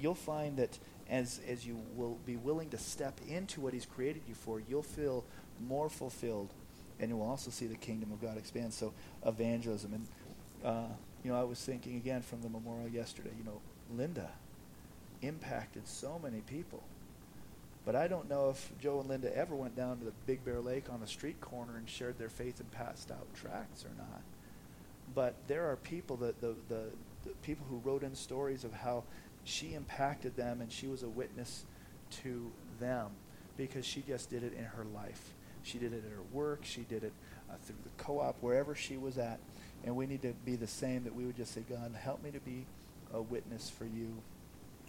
[0.00, 0.78] you'll find that
[1.12, 4.82] as, as you will be willing to step into what He's created you for, you'll
[4.82, 5.24] feel
[5.60, 6.52] more fulfilled
[6.98, 8.72] and you will also see the kingdom of God expand.
[8.72, 8.94] So,
[9.26, 9.92] evangelism.
[9.92, 10.06] And,
[10.64, 10.92] uh,
[11.24, 13.60] you know, I was thinking again from the memorial yesterday, you know,
[13.94, 14.30] Linda
[15.20, 16.82] impacted so many people.
[17.84, 20.60] But I don't know if Joe and Linda ever went down to the Big Bear
[20.60, 24.22] Lake on the street corner and shared their faith and passed out tracts or not.
[25.14, 26.84] But there are people that the, the,
[27.24, 29.02] the people who wrote in stories of how
[29.44, 31.64] she impacted them and she was a witness
[32.22, 33.08] to them
[33.56, 35.32] because she just did it in her life.
[35.62, 36.60] She did it at her work.
[36.64, 37.12] She did it
[37.50, 39.38] uh, through the co-op, wherever she was at.
[39.84, 42.30] And we need to be the same, that we would just say, God, help me
[42.30, 42.66] to be
[43.12, 44.14] a witness for you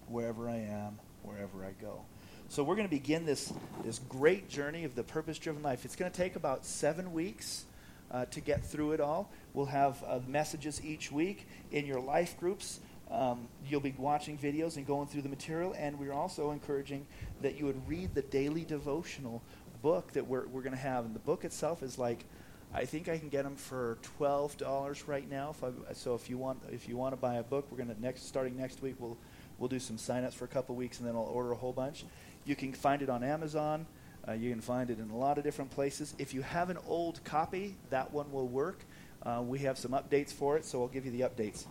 [0.08, 2.02] wherever I am, wherever I go.
[2.50, 3.52] So we're going to begin this,
[3.84, 5.86] this great journey of the purpose-driven life.
[5.86, 7.66] It's going to take about seven weeks
[8.12, 9.32] uh, to get through it all.
[9.54, 12.80] We'll have uh, messages each week in your life groups.
[13.12, 17.06] Um, you'll be watching videos and going through the material, and we're also encouraging
[17.42, 19.42] that you would read the daily devotional
[19.82, 21.06] book that we're, we're going to have.
[21.06, 22.26] And the book itself is like,
[22.74, 25.52] I think I can get them for twelve dollars right now.
[25.52, 27.94] If I, so if you want if you want to buy a book, we're going
[27.94, 29.16] to next starting next week we'll
[29.60, 32.04] we'll do some signups for a couple weeks, and then I'll order a whole bunch.
[32.46, 33.86] You can find it on Amazon.
[34.28, 36.16] Uh, you can find it in a lot of different places.
[36.18, 38.84] If you have an old copy, that one will work.
[39.22, 41.66] Uh, we have some updates for it, so I'll give you the updates.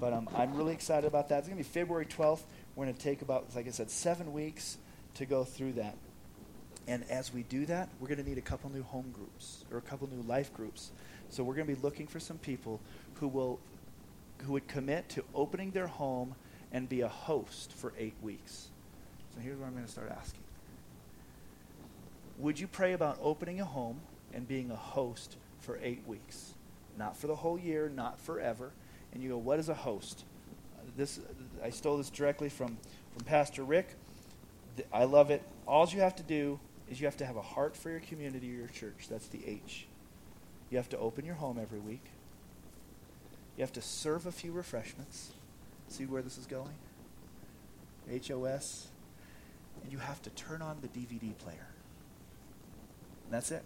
[0.00, 1.38] But um, I'm really excited about that.
[1.38, 2.42] It's going to be February 12th.
[2.76, 4.78] We're going to take about, like I said, seven weeks
[5.14, 5.96] to go through that.
[6.86, 9.78] And as we do that, we're going to need a couple new home groups or
[9.78, 10.90] a couple new life groups.
[11.28, 12.80] So we're going to be looking for some people
[13.14, 13.60] who will
[14.44, 16.34] who would commit to opening their home
[16.72, 18.68] and be a host for eight weeks.
[19.34, 20.42] So here's what I'm going to start asking.
[22.38, 24.00] Would you pray about opening a home
[24.32, 26.54] and being a host for eight weeks?
[26.96, 28.70] Not for the whole year, not forever.
[29.12, 30.24] And you go, what is a host?
[30.96, 31.20] This
[31.62, 32.76] I stole this directly from,
[33.12, 33.94] from Pastor Rick.
[34.92, 35.42] I love it.
[35.66, 38.52] All you have to do is you have to have a heart for your community
[38.52, 39.06] or your church.
[39.10, 39.86] That's the H.
[40.70, 42.04] You have to open your home every week.
[43.56, 45.32] You have to serve a few refreshments.
[45.88, 46.74] See where this is going?
[48.08, 48.88] HOS.
[49.82, 51.66] And you have to turn on the DVD player.
[53.24, 53.64] And that's it.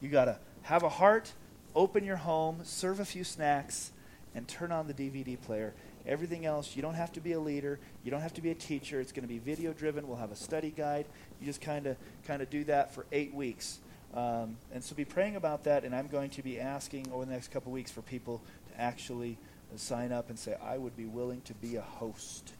[0.00, 1.32] You got to have a heart,
[1.78, 3.92] open your home, serve a few snacks,
[4.34, 5.72] and turn on the DVD player.
[6.06, 7.78] Everything else, you don't have to be a leader.
[8.02, 9.00] You don't have to be a teacher.
[9.00, 10.08] It's going to be video driven.
[10.08, 11.06] We'll have a study guide.
[11.40, 13.78] You just kind of kind of do that for eight weeks.
[14.12, 15.84] Um, and so be praying about that.
[15.84, 19.38] And I'm going to be asking over the next couple weeks for people to actually
[19.76, 22.52] sign up and say, I would be willing to be a host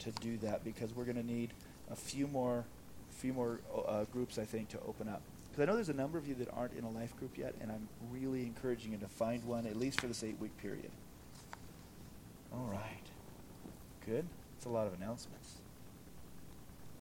[0.00, 1.50] to do that because we're going to need
[1.90, 2.64] a few more,
[3.12, 5.22] few more uh, groups, I think, to open up.
[5.58, 7.52] Because I know there's a number of you that aren't in a life group yet,
[7.60, 10.92] and I'm really encouraging you to find one at least for this eight-week period.
[12.52, 13.02] All right.
[14.06, 14.24] Good.
[14.56, 15.57] It's a lot of announcements.